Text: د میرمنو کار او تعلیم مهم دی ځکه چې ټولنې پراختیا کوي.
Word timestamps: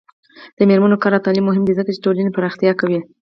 د 0.57 0.59
میرمنو 0.69 1.01
کار 1.03 1.13
او 1.17 1.23
تعلیم 1.25 1.45
مهم 1.49 1.63
دی 1.65 1.73
ځکه 1.79 1.89
چې 1.93 2.03
ټولنې 2.05 2.33
پراختیا 2.35 2.71
کوي. 2.81 2.99